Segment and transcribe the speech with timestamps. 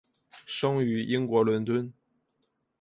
[0.47, 1.93] 生于英国伦敦。